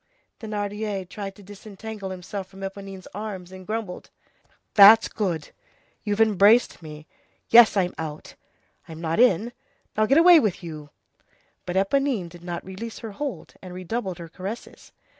Thénardier 0.39 1.07
tried 1.07 1.35
to 1.35 1.43
disentangle 1.43 2.09
himself 2.09 2.47
from 2.47 2.61
Éponine's 2.61 3.07
arms, 3.13 3.51
and 3.51 3.67
grumbled:— 3.67 4.09
"That's 4.73 5.07
good. 5.07 5.51
You've 6.03 6.19
embraced 6.19 6.81
me. 6.81 7.05
Yes, 7.49 7.77
I'm 7.77 7.93
out. 7.99 8.33
I'm 8.87 8.99
not 8.99 9.19
in. 9.19 9.51
Now, 9.95 10.07
get 10.07 10.17
away 10.17 10.39
with 10.39 10.63
you." 10.63 10.89
But 11.67 11.75
Éponine 11.75 12.29
did 12.29 12.43
not 12.43 12.65
release 12.65 12.97
her 12.97 13.11
hold, 13.11 13.53
and 13.61 13.75
redoubled 13.75 14.17
her 14.17 14.27
caresses. 14.27 14.91